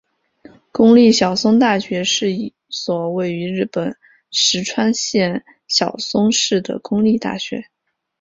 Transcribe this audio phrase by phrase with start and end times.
[0.71, 3.95] 公立小松大学是一所位于日本
[4.31, 7.67] 石川县小松市的公立大学。